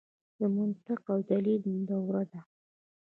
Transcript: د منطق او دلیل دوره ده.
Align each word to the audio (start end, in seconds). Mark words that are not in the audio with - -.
د 0.39 0.41
منطق 0.55 0.99
او 1.13 1.19
دلیل 1.31 1.63
دوره 1.89 2.23
ده. 2.31 2.41